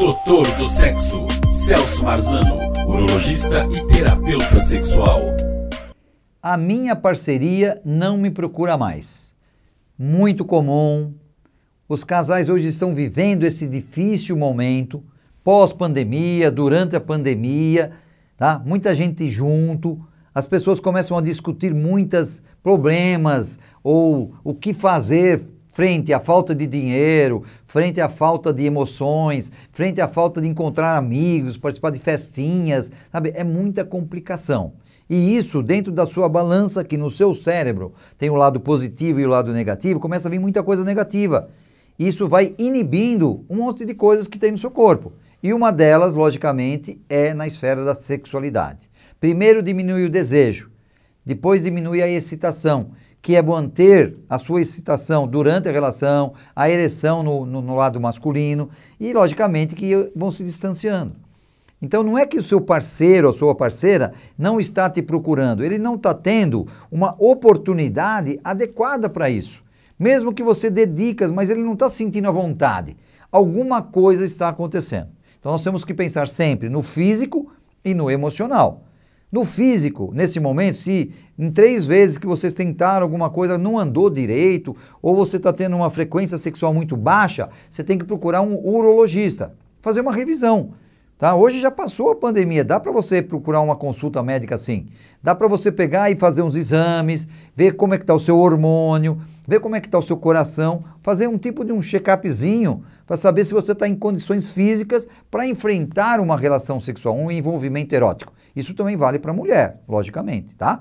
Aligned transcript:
Doutor 0.00 0.46
do 0.56 0.66
Sexo, 0.66 1.26
Celso 1.66 2.02
Marzano, 2.02 2.56
urologista 2.88 3.68
e 3.70 3.86
terapeuta 3.86 4.58
sexual. 4.58 5.20
A 6.42 6.56
minha 6.56 6.96
parceria 6.96 7.78
não 7.84 8.16
me 8.16 8.30
procura 8.30 8.78
mais. 8.78 9.34
Muito 9.98 10.42
comum. 10.42 11.12
Os 11.86 12.02
casais 12.02 12.48
hoje 12.48 12.68
estão 12.68 12.94
vivendo 12.94 13.44
esse 13.44 13.66
difícil 13.66 14.38
momento, 14.38 15.04
pós-pandemia, 15.44 16.50
durante 16.50 16.96
a 16.96 17.00
pandemia, 17.00 17.92
tá? 18.38 18.58
Muita 18.64 18.94
gente 18.94 19.28
junto, 19.28 20.02
as 20.34 20.46
pessoas 20.46 20.80
começam 20.80 21.18
a 21.18 21.20
discutir 21.20 21.74
muitos 21.74 22.42
problemas 22.62 23.58
ou 23.84 24.32
o 24.42 24.54
que 24.54 24.72
fazer 24.72 25.42
frente 25.70 26.12
à 26.12 26.20
falta 26.20 26.54
de 26.54 26.66
dinheiro, 26.66 27.44
frente 27.66 28.00
à 28.00 28.08
falta 28.08 28.52
de 28.52 28.64
emoções, 28.64 29.50
frente 29.72 30.00
à 30.00 30.08
falta 30.08 30.40
de 30.40 30.48
encontrar 30.48 30.96
amigos, 30.96 31.56
participar 31.56 31.90
de 31.90 32.00
festinhas, 32.00 32.90
sabe? 33.10 33.32
É 33.34 33.44
muita 33.44 33.84
complicação. 33.84 34.72
E 35.08 35.36
isso, 35.36 35.62
dentro 35.62 35.90
da 35.90 36.06
sua 36.06 36.28
balança, 36.28 36.84
que 36.84 36.96
no 36.96 37.10
seu 37.10 37.34
cérebro 37.34 37.92
tem 38.16 38.30
o 38.30 38.36
lado 38.36 38.60
positivo 38.60 39.18
e 39.18 39.26
o 39.26 39.28
lado 39.28 39.52
negativo, 39.52 39.98
começa 39.98 40.28
a 40.28 40.30
vir 40.30 40.38
muita 40.38 40.62
coisa 40.62 40.84
negativa. 40.84 41.48
Isso 41.98 42.28
vai 42.28 42.54
inibindo 42.58 43.44
um 43.50 43.56
monte 43.56 43.84
de 43.84 43.92
coisas 43.92 44.28
que 44.28 44.38
tem 44.38 44.52
no 44.52 44.58
seu 44.58 44.70
corpo. 44.70 45.12
E 45.42 45.52
uma 45.52 45.72
delas, 45.72 46.14
logicamente, 46.14 47.00
é 47.08 47.34
na 47.34 47.46
esfera 47.46 47.84
da 47.84 47.94
sexualidade. 47.94 48.88
Primeiro 49.18 49.62
diminui 49.62 50.04
o 50.04 50.10
desejo, 50.10 50.70
depois 51.26 51.64
diminui 51.64 52.02
a 52.02 52.08
excitação, 52.08 52.92
que 53.22 53.36
é 53.36 53.42
manter 53.42 54.16
a 54.28 54.38
sua 54.38 54.60
excitação 54.60 55.26
durante 55.26 55.68
a 55.68 55.72
relação, 55.72 56.32
a 56.54 56.70
ereção 56.70 57.22
no, 57.22 57.44
no, 57.44 57.60
no 57.60 57.76
lado 57.76 58.00
masculino 58.00 58.70
e, 58.98 59.12
logicamente, 59.12 59.74
que 59.74 60.10
vão 60.16 60.30
se 60.30 60.42
distanciando. 60.42 61.14
Então 61.82 62.02
não 62.02 62.18
é 62.18 62.26
que 62.26 62.38
o 62.38 62.42
seu 62.42 62.60
parceiro 62.60 63.28
ou 63.28 63.32
sua 63.32 63.54
parceira 63.54 64.12
não 64.36 64.60
está 64.60 64.88
te 64.90 65.00
procurando, 65.00 65.64
ele 65.64 65.78
não 65.78 65.94
está 65.94 66.12
tendo 66.12 66.66
uma 66.90 67.14
oportunidade 67.18 68.38
adequada 68.44 69.08
para 69.08 69.30
isso. 69.30 69.62
Mesmo 69.98 70.32
que 70.32 70.42
você 70.42 70.68
dê 70.68 70.84
dicas, 70.86 71.30
mas 71.30 71.48
ele 71.48 71.62
não 71.62 71.72
está 71.72 71.88
sentindo 71.88 72.28
a 72.28 72.32
vontade. 72.32 72.96
Alguma 73.32 73.80
coisa 73.80 74.24
está 74.26 74.48
acontecendo. 74.48 75.08
Então 75.38 75.52
nós 75.52 75.62
temos 75.62 75.84
que 75.84 75.94
pensar 75.94 76.28
sempre 76.28 76.68
no 76.68 76.82
físico 76.82 77.50
e 77.82 77.94
no 77.94 78.10
emocional. 78.10 78.82
No 79.30 79.44
físico, 79.44 80.10
nesse 80.12 80.40
momento, 80.40 80.78
se 80.78 81.12
em 81.38 81.52
três 81.52 81.86
vezes 81.86 82.18
que 82.18 82.26
vocês 82.26 82.52
tentaram 82.52 83.04
alguma 83.04 83.30
coisa 83.30 83.56
não 83.56 83.78
andou 83.78 84.10
direito, 84.10 84.76
ou 85.00 85.14
você 85.14 85.36
está 85.36 85.52
tendo 85.52 85.76
uma 85.76 85.88
frequência 85.88 86.36
sexual 86.36 86.74
muito 86.74 86.96
baixa, 86.96 87.48
você 87.68 87.84
tem 87.84 87.96
que 87.96 88.04
procurar 88.04 88.40
um 88.42 88.56
urologista, 88.56 89.54
fazer 89.80 90.00
uma 90.00 90.12
revisão. 90.12 90.72
Tá? 91.20 91.34
Hoje 91.34 91.60
já 91.60 91.70
passou 91.70 92.10
a 92.10 92.16
pandemia, 92.16 92.64
dá 92.64 92.80
para 92.80 92.90
você 92.90 93.20
procurar 93.20 93.60
uma 93.60 93.76
consulta 93.76 94.22
médica 94.22 94.54
assim. 94.54 94.88
Dá 95.22 95.34
para 95.34 95.46
você 95.46 95.70
pegar 95.70 96.10
e 96.10 96.16
fazer 96.16 96.40
uns 96.40 96.56
exames, 96.56 97.28
ver 97.54 97.72
como 97.72 97.92
é 97.92 97.98
que 97.98 98.04
está 98.04 98.14
o 98.14 98.18
seu 98.18 98.38
hormônio, 98.38 99.20
ver 99.46 99.60
como 99.60 99.76
é 99.76 99.80
que 99.80 99.86
está 99.86 99.98
o 99.98 100.02
seu 100.02 100.16
coração, 100.16 100.82
fazer 101.02 101.26
um 101.26 101.36
tipo 101.36 101.62
de 101.62 101.72
um 101.72 101.82
check-upzinho 101.82 102.82
para 103.06 103.18
saber 103.18 103.44
se 103.44 103.52
você 103.52 103.72
está 103.72 103.86
em 103.86 103.94
condições 103.94 104.50
físicas 104.50 105.06
para 105.30 105.46
enfrentar 105.46 106.20
uma 106.20 106.38
relação 106.38 106.80
sexual, 106.80 107.14
um 107.14 107.30
envolvimento 107.30 107.94
erótico. 107.94 108.32
Isso 108.56 108.72
também 108.72 108.96
vale 108.96 109.18
para 109.18 109.30
a 109.30 109.34
mulher, 109.34 109.82
logicamente, 109.86 110.56
tá? 110.56 110.80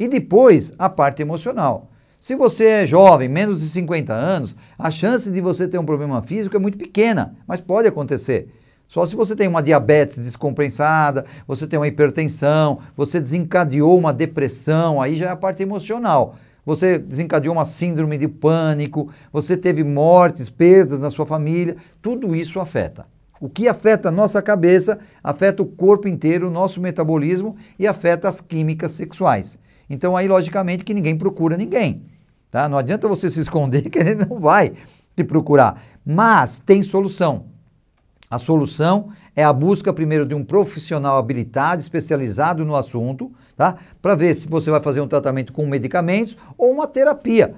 E 0.00 0.08
depois 0.08 0.72
a 0.76 0.88
parte 0.88 1.22
emocional. 1.22 1.92
Se 2.18 2.34
você 2.34 2.64
é 2.64 2.86
jovem, 2.86 3.28
menos 3.28 3.60
de 3.60 3.68
50 3.68 4.12
anos, 4.12 4.56
a 4.76 4.90
chance 4.90 5.30
de 5.30 5.40
você 5.40 5.68
ter 5.68 5.78
um 5.78 5.86
problema 5.86 6.20
físico 6.24 6.56
é 6.56 6.58
muito 6.58 6.76
pequena, 6.76 7.36
mas 7.46 7.60
pode 7.60 7.86
acontecer. 7.86 8.52
Só 8.88 9.04
se 9.06 9.16
você 9.16 9.34
tem 9.34 9.48
uma 9.48 9.62
diabetes 9.62 10.18
descompensada, 10.18 11.24
você 11.46 11.66
tem 11.66 11.78
uma 11.78 11.88
hipertensão, 11.88 12.78
você 12.94 13.20
desencadeou 13.20 13.98
uma 13.98 14.12
depressão, 14.12 15.02
aí 15.02 15.16
já 15.16 15.26
é 15.26 15.30
a 15.30 15.36
parte 15.36 15.62
emocional. 15.62 16.36
Você 16.64 16.98
desencadeou 16.98 17.54
uma 17.54 17.64
síndrome 17.64 18.18
de 18.18 18.26
pânico, 18.26 19.10
você 19.32 19.56
teve 19.56 19.84
mortes, 19.84 20.50
perdas 20.50 21.00
na 21.00 21.10
sua 21.10 21.26
família, 21.26 21.76
tudo 22.02 22.34
isso 22.34 22.58
afeta. 22.58 23.06
O 23.40 23.48
que 23.48 23.68
afeta 23.68 24.08
a 24.08 24.12
nossa 24.12 24.40
cabeça, 24.40 24.98
afeta 25.22 25.62
o 25.62 25.66
corpo 25.66 26.08
inteiro, 26.08 26.48
o 26.48 26.50
nosso 26.50 26.80
metabolismo 26.80 27.56
e 27.78 27.86
afeta 27.86 28.28
as 28.28 28.40
químicas 28.40 28.92
sexuais. 28.92 29.58
Então 29.88 30.16
aí, 30.16 30.26
logicamente, 30.26 30.84
que 30.84 30.94
ninguém 30.94 31.16
procura 31.16 31.56
ninguém. 31.56 32.02
Tá? 32.50 32.68
Não 32.68 32.78
adianta 32.78 33.06
você 33.06 33.30
se 33.30 33.40
esconder 33.40 33.82
que 33.90 33.98
ele 33.98 34.14
não 34.14 34.40
vai 34.40 34.72
te 35.14 35.22
procurar. 35.22 35.82
Mas 36.04 36.60
tem 36.60 36.82
solução. 36.82 37.55
A 38.28 38.38
solução 38.38 39.10
é 39.36 39.44
a 39.44 39.52
busca 39.52 39.92
primeiro 39.92 40.26
de 40.26 40.34
um 40.34 40.44
profissional 40.44 41.16
habilitado, 41.16 41.80
especializado 41.80 42.64
no 42.64 42.74
assunto, 42.74 43.30
tá? 43.56 43.76
Para 44.02 44.16
ver 44.16 44.34
se 44.34 44.48
você 44.48 44.70
vai 44.70 44.82
fazer 44.82 45.00
um 45.00 45.06
tratamento 45.06 45.52
com 45.52 45.64
medicamentos 45.64 46.36
ou 46.58 46.72
uma 46.72 46.88
terapia, 46.88 47.54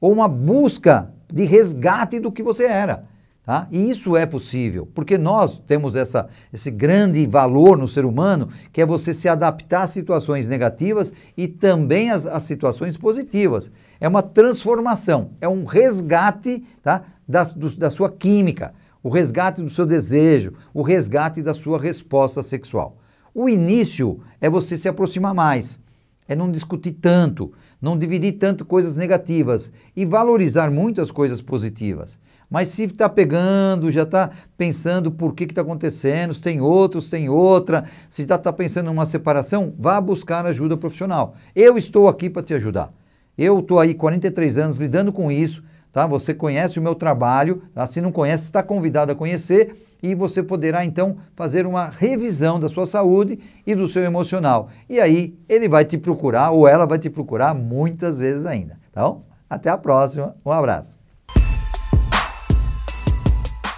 ou 0.00 0.10
uma 0.10 0.26
busca 0.26 1.10
de 1.30 1.44
resgate 1.44 2.18
do 2.18 2.32
que 2.32 2.42
você 2.42 2.64
era. 2.64 3.04
Tá? 3.44 3.68
E 3.70 3.90
isso 3.90 4.16
é 4.16 4.24
possível, 4.24 4.88
porque 4.94 5.18
nós 5.18 5.58
temos 5.66 5.94
essa, 5.94 6.30
esse 6.50 6.70
grande 6.70 7.26
valor 7.26 7.76
no 7.76 7.86
ser 7.86 8.06
humano, 8.06 8.48
que 8.72 8.80
é 8.80 8.86
você 8.86 9.12
se 9.12 9.28
adaptar 9.28 9.82
às 9.82 9.90
situações 9.90 10.48
negativas 10.48 11.12
e 11.36 11.46
também 11.46 12.10
às, 12.10 12.24
às 12.24 12.44
situações 12.44 12.96
positivas. 12.96 13.70
É 14.00 14.08
uma 14.08 14.22
transformação, 14.22 15.32
é 15.42 15.48
um 15.48 15.66
resgate 15.66 16.64
tá? 16.82 17.02
da, 17.28 17.44
do, 17.44 17.76
da 17.76 17.90
sua 17.90 18.10
química 18.10 18.72
o 19.04 19.10
resgate 19.10 19.60
do 19.60 19.68
seu 19.68 19.84
desejo, 19.84 20.54
o 20.72 20.80
resgate 20.80 21.42
da 21.42 21.52
sua 21.52 21.78
resposta 21.78 22.42
sexual. 22.42 22.96
O 23.34 23.50
início 23.50 24.20
é 24.40 24.48
você 24.48 24.78
se 24.78 24.88
aproximar 24.88 25.34
mais, 25.34 25.78
é 26.26 26.34
não 26.34 26.50
discutir 26.50 26.92
tanto, 26.92 27.52
não 27.82 27.98
dividir 27.98 28.32
tanto 28.38 28.64
coisas 28.64 28.96
negativas 28.96 29.70
e 29.94 30.06
valorizar 30.06 30.70
muito 30.70 31.02
as 31.02 31.10
coisas 31.10 31.42
positivas. 31.42 32.18
Mas 32.48 32.68
se 32.68 32.84
está 32.84 33.06
pegando, 33.06 33.92
já 33.92 34.04
está 34.04 34.30
pensando 34.56 35.10
por 35.10 35.34
que 35.34 35.44
está 35.44 35.60
acontecendo, 35.60 36.32
se 36.32 36.40
tem 36.40 36.62
outros, 36.62 37.10
tem 37.10 37.28
outra, 37.28 37.84
se 38.08 38.22
está 38.22 38.38
tá 38.38 38.52
pensando 38.54 38.86
em 38.86 38.92
uma 38.92 39.04
separação, 39.04 39.74
vá 39.78 40.00
buscar 40.00 40.46
ajuda 40.46 40.78
profissional. 40.78 41.34
Eu 41.54 41.76
estou 41.76 42.08
aqui 42.08 42.30
para 42.30 42.42
te 42.42 42.54
ajudar. 42.54 42.90
Eu 43.36 43.58
estou 43.58 43.80
aí 43.80 43.92
43 43.92 44.56
anos 44.56 44.78
lidando 44.78 45.12
com 45.12 45.30
isso, 45.30 45.62
tá? 45.94 46.06
Você 46.06 46.34
conhece 46.34 46.78
o 46.78 46.82
meu 46.82 46.94
trabalho, 46.94 47.62
tá? 47.72 47.86
se 47.86 48.00
não 48.00 48.10
conhece, 48.10 48.44
está 48.44 48.62
convidado 48.62 49.12
a 49.12 49.14
conhecer 49.14 49.96
e 50.02 50.14
você 50.14 50.42
poderá 50.42 50.84
então 50.84 51.16
fazer 51.34 51.66
uma 51.66 51.88
revisão 51.88 52.60
da 52.60 52.68
sua 52.68 52.84
saúde 52.84 53.38
e 53.64 53.74
do 53.74 53.88
seu 53.88 54.02
emocional. 54.02 54.68
E 54.90 55.00
aí 55.00 55.38
ele 55.48 55.68
vai 55.68 55.84
te 55.84 55.96
procurar 55.96 56.50
ou 56.50 56.68
ela 56.68 56.84
vai 56.84 56.98
te 56.98 57.08
procurar 57.08 57.54
muitas 57.54 58.18
vezes 58.18 58.44
ainda. 58.44 58.76
Então, 58.90 59.22
até 59.48 59.70
a 59.70 59.78
próxima. 59.78 60.36
Um 60.44 60.50
abraço. 60.50 60.98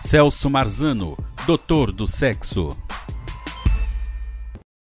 Celso 0.01 0.49
Marzano, 0.49 1.17
doutor 1.47 1.93
do 1.93 2.07
sexo. 2.07 2.77